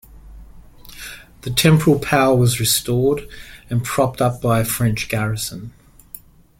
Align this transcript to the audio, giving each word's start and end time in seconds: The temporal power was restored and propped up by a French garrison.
The 1.41 1.51
temporal 1.51 1.99
power 1.99 2.35
was 2.35 2.59
restored 2.59 3.27
and 3.69 3.83
propped 3.83 4.19
up 4.19 4.41
by 4.41 4.59
a 4.59 4.65
French 4.65 5.07
garrison. 5.07 5.73